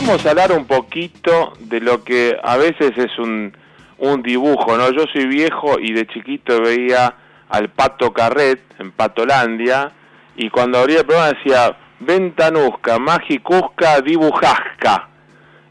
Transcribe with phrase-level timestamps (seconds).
[0.00, 3.52] vamos a hablar un poquito de lo que a veces es un,
[3.98, 4.92] un dibujo, ¿no?
[4.92, 7.16] Yo soy viejo y de chiquito veía
[7.48, 9.90] al Pato Carret en Patolandia
[10.36, 15.08] y cuando abría el programa decía Ventanusca, Magicusca, Dibujasca.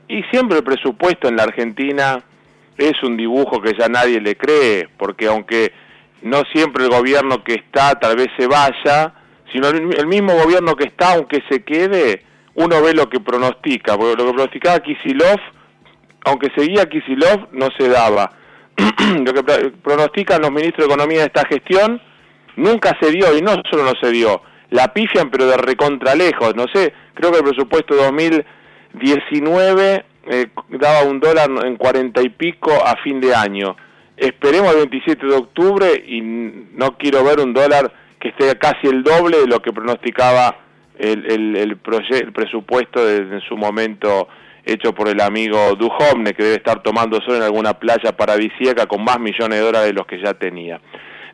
[0.09, 2.21] Y siempre el presupuesto en la Argentina
[2.77, 5.71] es un dibujo que ya nadie le cree, porque aunque
[6.21, 9.13] no siempre el gobierno que está tal vez se vaya,
[9.53, 12.26] sino el mismo gobierno que está, aunque se quede,
[12.57, 15.39] uno ve lo que pronostica, porque lo que pronosticaba Kisilov,
[16.25, 18.31] aunque seguía Kisilov, no se daba.
[19.25, 19.43] lo que
[19.83, 22.01] pronostican los ministros de Economía de esta gestión,
[22.55, 26.55] nunca se dio, y no solo no se dio, la pifian pero de recontra lejos,
[26.55, 32.71] no sé, creo que el presupuesto 2019 eh, daba un dólar en cuarenta y pico
[32.73, 33.77] a fin de año.
[34.17, 39.03] Esperemos el 27 de octubre y no quiero ver un dólar que esté casi el
[39.03, 40.66] doble de lo que pronosticaba
[40.99, 44.27] el, el, el, presupuesto en su momento
[44.65, 49.03] hecho por el amigo Duhovne, que debe estar tomando sol en alguna playa paradisíaca con
[49.03, 50.79] más millones de dólares de los que ya tenía.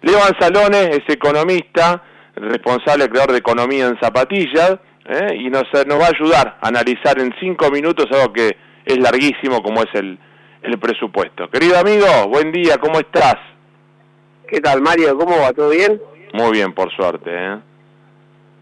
[0.01, 2.03] Leo Anzalone es economista,
[2.35, 5.35] responsable creador de Economía en Zapatillas, ¿eh?
[5.39, 8.55] y nos, nos va a ayudar a analizar en cinco minutos algo que
[8.85, 10.19] es larguísimo como es el,
[10.61, 11.49] el presupuesto.
[11.49, 13.37] Querido amigo, buen día, ¿cómo estás?
[14.47, 15.17] ¿Qué tal, Mario?
[15.17, 15.51] ¿Cómo va?
[15.53, 15.99] ¿Todo bien?
[16.33, 17.31] Muy bien, por suerte.
[17.31, 17.57] ¿eh?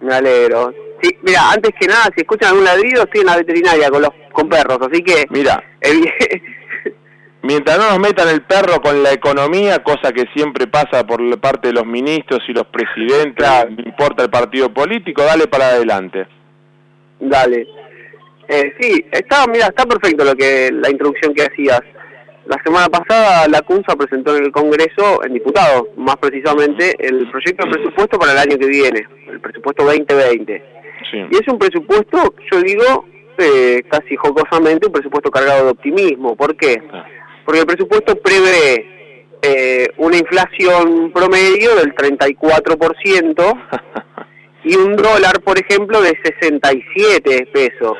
[0.01, 0.73] Me alegro.
[1.01, 4.11] Sí, mira, antes que nada, si escuchan algún ladrido, estoy en la veterinaria con los
[4.31, 5.25] con perros, así que...
[5.29, 5.63] Mira,
[7.43, 11.69] mientras no nos metan el perro con la economía, cosa que siempre pasa por parte
[11.69, 16.27] de los ministros y los presidentes, no importa el partido político, dale para adelante.
[17.19, 17.67] Dale.
[18.47, 21.81] Eh, sí, está, mira, está perfecto lo que la introducción que hacías.
[22.45, 27.65] La semana pasada la CUNSA presentó en el Congreso, en diputados, más precisamente, el proyecto
[27.65, 30.63] de presupuesto para el año que viene, el presupuesto 2020.
[31.29, 33.05] Y es un presupuesto, yo digo,
[33.37, 36.35] eh, casi jocosamente, un presupuesto cargado de optimismo.
[36.35, 36.81] ¿Por qué?
[37.45, 43.67] Porque el presupuesto prevé eh, una inflación promedio del 34%
[44.63, 47.97] y un dólar, por ejemplo, de 67 pesos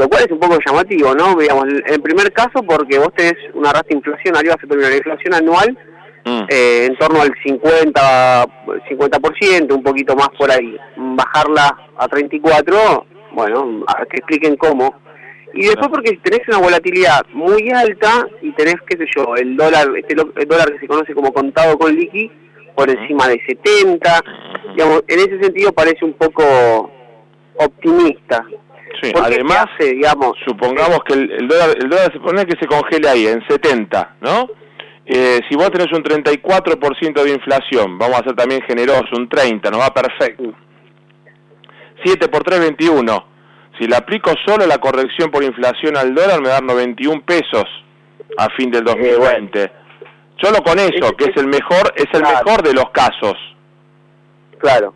[0.00, 1.34] lo cual es un poco llamativo, ¿no?
[1.34, 5.78] Digamos, en primer caso porque vos tenés una rata inflacionaria, tener una inflación anual
[6.24, 6.42] mm.
[6.48, 8.46] eh, en torno al 50,
[8.88, 10.74] 50%, un poquito más por ahí.
[10.96, 14.94] Bajarla a 34, bueno, a que expliquen cómo.
[15.52, 19.86] Y después porque tenés una volatilidad muy alta y tenés, qué sé yo, el dólar,
[19.98, 22.30] este el dólar que se conoce como contado con liqui
[22.74, 24.24] por encima de 70,
[24.74, 26.90] digamos, en ese sentido parece un poco
[27.58, 28.46] optimista.
[29.02, 33.26] Sí, además, digamos, supongamos que el, dólar, el dólar se pone que se congele ahí,
[33.26, 34.48] en 70, ¿no?
[35.06, 39.70] Eh, si vos tenés un 34% de inflación, vamos a ser también generosos, un 30,
[39.70, 40.52] nos va perfecto.
[42.04, 43.26] 7 por 3, 21.
[43.78, 47.64] Si le aplico solo la corrección por inflación al dólar, me da 91 pesos
[48.36, 49.72] a fin del 2020.
[50.42, 53.36] Solo con eso, que es el mejor, es el mejor de los casos.
[54.58, 54.94] Claro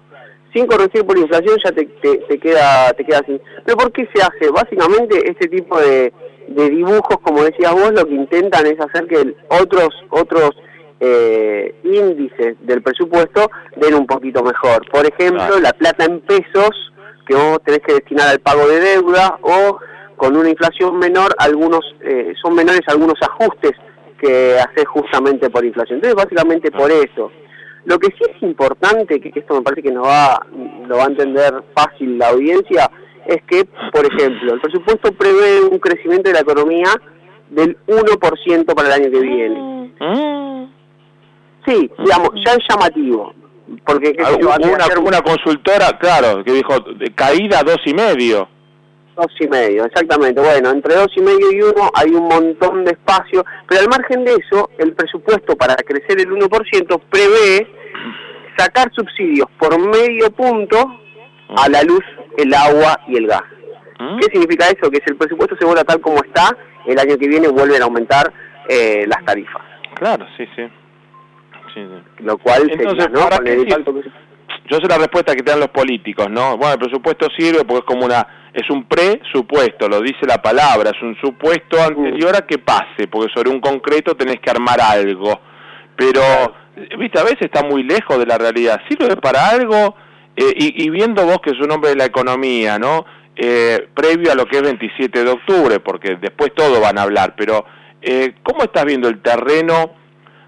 [0.54, 3.41] sin corregir por inflación ya te, te, queda te queda así.
[3.65, 4.50] ¿Pero por qué se hace?
[4.50, 6.12] Básicamente este tipo de,
[6.48, 10.50] de dibujos, como decías vos, lo que intentan es hacer que otros otros
[11.00, 14.88] eh, índices del presupuesto den un poquito mejor.
[14.91, 16.92] Por ejemplo, la plata en pesos
[17.26, 19.78] que vos tenés que destinar al pago de deuda o
[20.16, 23.72] con una inflación menor, algunos eh, son menores algunos ajustes
[24.21, 25.97] que hace justamente por inflación.
[25.97, 27.31] Entonces, básicamente por eso.
[27.84, 30.45] Lo que sí es importante, que esto me parece que no va,
[30.89, 32.91] lo va a entender fácil la audiencia,
[33.27, 36.89] es que, por ejemplo, el presupuesto prevé un crecimiento de la economía
[37.50, 39.93] del 1% para el año que viene.
[40.00, 40.72] Mm.
[41.67, 43.34] Sí, digamos, ya es llamativo.
[43.87, 46.75] Porque ah, una, una consultora, claro, que dijo
[47.15, 48.49] caída dos y medio.
[49.16, 50.41] Dos y medio, exactamente.
[50.41, 54.25] Bueno, entre dos y medio y uno hay un montón de espacio, pero al margen
[54.25, 57.66] de eso, el presupuesto para crecer el 1% prevé
[58.56, 61.01] sacar subsidios por medio punto
[61.56, 62.04] a la luz,
[62.39, 63.42] el agua y el gas.
[63.98, 64.18] ¿Mm?
[64.18, 64.91] ¿Qué significa eso?
[64.91, 66.56] Que si el presupuesto se vuelve tal como está,
[66.86, 68.33] el año que viene vuelven a aumentar
[68.68, 69.62] eh, las tarifas.
[69.95, 70.62] Claro, sí, sí.
[72.21, 73.28] Lo cual Entonces, ¿no?
[74.71, 76.56] Yo sé la respuesta que te dan los políticos, ¿no?
[76.56, 80.91] Bueno, el presupuesto sirve porque es como una es un presupuesto, lo dice la palabra,
[80.91, 85.41] es un supuesto anterior a que pase, porque sobre un concreto tenés que armar algo.
[85.97, 86.22] Pero,
[86.98, 88.80] viste, a veces está muy lejos de la realidad.
[88.88, 89.94] Sirve para algo,
[90.36, 93.04] eh, y, viendo vos que es un hombre de la economía, ¿no?
[93.36, 97.34] Eh, previo a lo que es 27 de octubre, porque después todo van a hablar,
[97.36, 97.65] pero
[98.03, 99.92] eh, ¿cómo estás viendo el terreno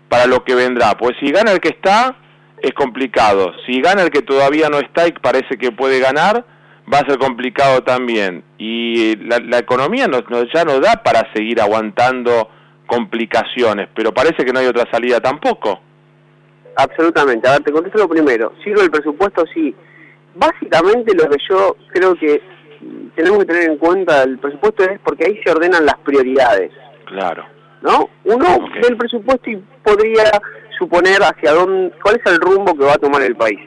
[0.08, 0.96] para lo que vendrá?
[0.96, 2.16] Pues si gana el que está,
[2.60, 3.52] es complicado.
[3.66, 6.44] Si gana el que todavía no está y parece que puede ganar,
[6.92, 8.42] va a ser complicado también.
[8.58, 10.20] Y la, la economía no,
[10.52, 12.50] ya no da para seguir aguantando
[12.86, 15.80] complicaciones, pero parece que no hay otra salida tampoco.
[16.76, 17.48] Absolutamente.
[17.48, 18.52] A ver, te contesto lo primero.
[18.62, 19.44] ¿Sirve el presupuesto?
[19.52, 19.74] Sí.
[20.34, 22.40] Básicamente lo que yo creo que
[23.14, 26.70] tenemos que tener en cuenta el presupuesto es porque ahí se ordenan las prioridades.
[27.06, 27.44] Claro.
[27.82, 28.10] ¿No?
[28.24, 30.24] Uno del presupuesto y podría
[30.78, 33.58] suponer hacia dónde, cuál es el rumbo que va a tomar el país.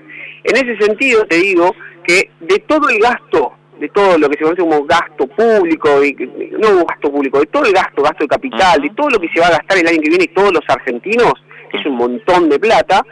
[0.44, 1.74] En ese sentido te digo
[2.06, 6.14] que de todo el gasto, de todo lo que se conoce como gasto público, y,
[6.60, 9.40] no gasto público, de todo el gasto, gasto de capital, de todo lo que se
[9.40, 11.34] va a gastar el año que viene todos los argentinos,
[11.70, 13.04] que es un montón de plata,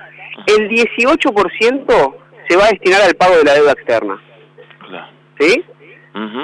[0.46, 2.16] el 18%
[2.48, 4.22] se va a destinar al pago de la deuda externa.
[5.40, 5.64] ¿Sí?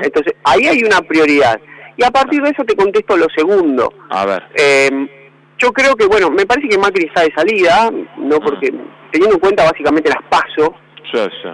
[0.03, 1.59] Entonces, ahí hay una prioridad.
[1.97, 3.91] Y a partir de eso te contesto lo segundo.
[4.09, 4.43] A ver.
[4.55, 4.89] Eh,
[5.57, 8.71] yo creo que, bueno, me parece que Macri está de salida, no porque,
[9.11, 10.71] teniendo en cuenta básicamente las pasos,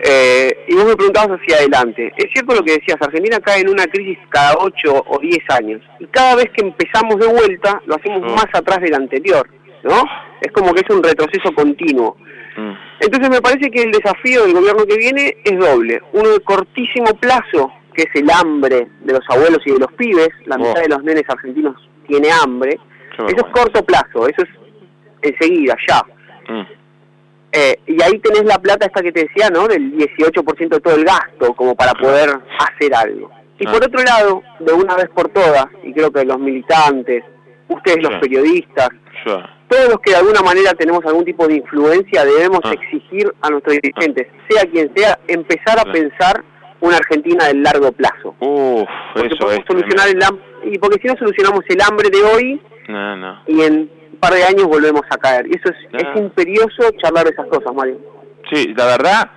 [0.04, 2.14] eh, y vos me preguntabas hacia adelante.
[2.16, 5.82] Es cierto lo que decías, Argentina cae en una crisis cada 8 o 10 años.
[6.00, 9.50] Y cada vez que empezamos de vuelta, lo hacemos más atrás del anterior,
[9.84, 10.04] ¿no?
[10.42, 12.18] Es como que es un retroceso continuo.
[12.58, 12.74] Mm.
[13.02, 16.02] Entonces me parece que el desafío del gobierno que viene es doble.
[16.14, 20.30] Uno de cortísimo plazo, que es el hambre de los abuelos y de los pibes.
[20.46, 21.76] La mitad de los nenes argentinos
[22.08, 22.80] tiene hambre.
[23.28, 24.50] Eso es corto plazo, eso es
[25.22, 26.02] enseguida, ya.
[26.48, 26.66] Mm.
[27.52, 29.68] Eh, y ahí tenés la plata esta que te decía, ¿no?
[29.68, 33.32] Del 18% de todo el gasto, como para poder hacer algo.
[33.60, 37.24] Y por otro lado, de una vez por todas, y creo que los militantes,
[37.68, 38.90] ustedes los periodistas,
[39.24, 42.74] todos los que de alguna manera tenemos algún tipo de influencia, debemos ah.
[42.74, 46.44] exigir a nuestros dirigentes, sea quien sea, empezar a pensar
[46.82, 48.36] una Argentina del largo plazo.
[48.40, 50.20] Uf, eso es solucionar el
[50.72, 52.62] y porque si no solucionamos el hambre de hoy,
[53.48, 55.48] y en un par de años volvemos a caer.
[55.48, 58.00] Y eso es, es imperioso charlar esas cosas, Mario.
[58.52, 59.32] Sí, la verdad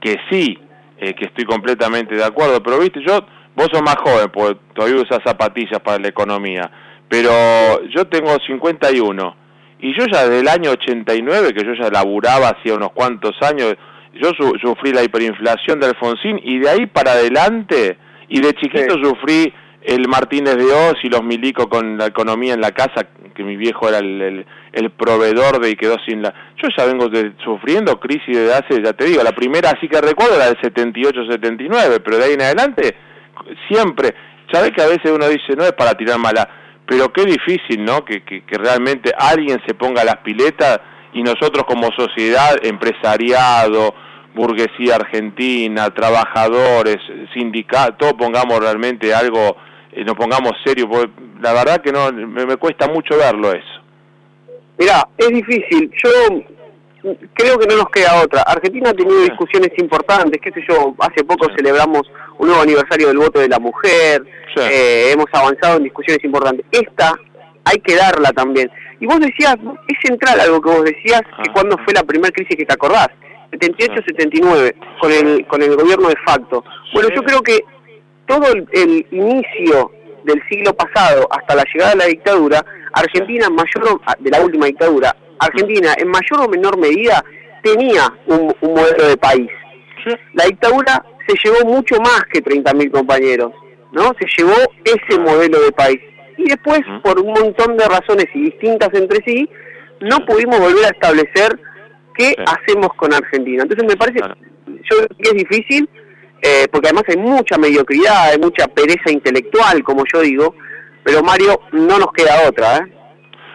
[0.00, 0.58] que sí,
[0.98, 3.20] eh, que estoy completamente de acuerdo, pero viste, yo,
[3.54, 6.70] vos sos más joven, porque todavía usas zapatillas para la economía,
[7.12, 9.36] pero yo tengo 51,
[9.80, 13.74] y yo ya del año 89, que yo ya laburaba hacía unos cuantos años,
[14.14, 14.30] yo
[14.62, 17.98] sufrí la hiperinflación de Alfonsín, y de ahí para adelante,
[18.30, 22.62] y de chiquito sufrí el Martínez de Oz y los Milico con la economía en
[22.62, 26.32] la casa, que mi viejo era el, el, proveedor de y quedó sin la...
[26.62, 27.10] Yo ya vengo
[27.44, 32.00] sufriendo crisis de hace, ya te digo, la primera así que recuerdo era del 78-79,
[32.02, 32.96] pero de ahí en adelante
[33.68, 34.14] siempre,
[34.50, 38.04] sabes que a veces uno dice, no es para tirar mala, pero qué difícil, ¿no?
[38.04, 40.80] Que, que, que realmente alguien se ponga las piletas
[41.12, 43.94] y nosotros como sociedad, empresariado,
[44.34, 46.98] burguesía argentina, trabajadores,
[47.34, 49.56] sindicatos, pongamos realmente algo
[49.94, 53.82] y nos pongamos serios, porque la verdad que no me, cuesta mucho verlo eso.
[54.78, 56.10] Mirá, es difícil, yo
[57.34, 58.42] creo que no nos queda otra.
[58.42, 62.02] Argentina ha tenido discusiones importantes, qué sé yo, hace poco celebramos
[62.38, 64.22] un nuevo aniversario del voto de la mujer,
[64.56, 66.66] eh, hemos avanzado en discusiones importantes.
[66.70, 67.14] Esta
[67.64, 68.70] hay que darla también.
[69.00, 69.56] Y vos decías,
[69.88, 71.52] es central algo que vos decías, que ah.
[71.52, 73.08] cuando fue la primera crisis que te acordás,
[73.52, 76.64] 78-79, con el, con el gobierno de facto.
[76.94, 77.60] Bueno, yo creo que
[78.26, 79.90] todo el, inicio
[80.24, 82.64] del siglo pasado hasta la llegada de la dictadura,
[82.94, 87.24] Argentina en mayor de la última dictadura, Argentina en mayor o menor medida
[87.62, 89.48] tenía un, modelo de país.
[90.34, 93.52] La dictadura se llevó mucho más que 30.000 compañeros,
[93.92, 94.12] ¿no?
[94.18, 96.00] Se llevó ese modelo de país.
[96.36, 99.48] Y después, por un montón de razones y distintas entre sí,
[100.00, 101.58] no pudimos volver a establecer
[102.14, 103.62] qué hacemos con Argentina.
[103.62, 105.88] Entonces me parece, yo creo que es difícil,
[106.42, 110.54] eh, porque además hay mucha mediocridad, hay mucha pereza intelectual, como yo digo,
[111.04, 112.78] pero Mario, no nos queda otra.
[112.78, 112.92] ¿eh?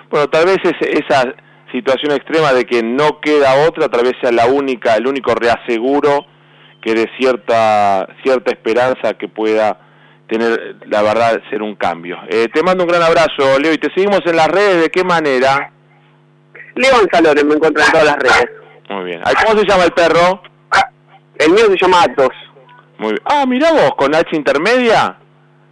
[0.09, 1.35] Bueno, tal vez esa
[1.77, 6.25] situación extrema de que no queda otra, tal vez sea la única, el único reaseguro
[6.81, 9.79] que de cierta, cierta esperanza que pueda
[10.27, 12.17] tener, la verdad, ser un cambio.
[12.29, 15.03] Eh, te mando un gran abrazo, Leo, y te seguimos en las redes, ¿de qué
[15.03, 15.71] manera?
[16.75, 18.49] Leo Salones me encuentro en todas las redes.
[18.89, 19.21] Muy bien.
[19.45, 20.41] ¿Cómo se llama el perro?
[21.39, 22.33] El mío se llama Atos.
[22.97, 23.21] Muy bien.
[23.25, 25.17] Ah, mira vos, con H intermedia.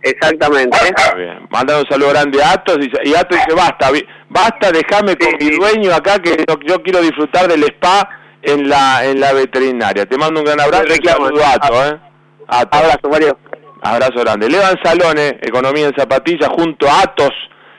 [0.06, 0.78] Exactamente.
[0.78, 1.48] Está bien.
[1.50, 3.90] Manda un saludo grande a Atos y, Atos dice, basta,
[4.30, 8.08] basta, déjame con mi dueño acá que yo, quiero disfrutar del spa
[8.44, 10.06] en la en la veterinaria.
[10.06, 12.00] Te mando un gran abrazo y saludo a Atos, ¿eh?
[12.48, 13.40] Abrazo, Mario.
[13.82, 14.48] Abrazo grande.
[14.48, 17.34] Levan Salones, Economía en Zapatillas, junto a Atos,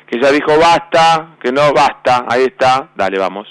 [0.09, 2.25] que ya dijo basta, que no basta.
[2.28, 2.88] Ahí está.
[2.97, 3.47] Dale, vamos.